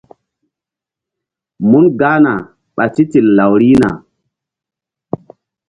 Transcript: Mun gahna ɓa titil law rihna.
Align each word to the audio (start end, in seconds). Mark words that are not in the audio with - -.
Mun 1.69 1.85
gahna 1.99 2.31
ɓa 2.75 2.83
titil 2.93 3.25
law 3.37 3.51
rihna. 3.61 3.89